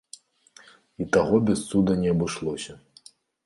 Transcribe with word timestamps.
У 1.05 1.07
таго 1.17 1.41
без 1.51 1.59
цуда 1.69 2.01
не 2.03 2.09
абышлося. 2.15 2.73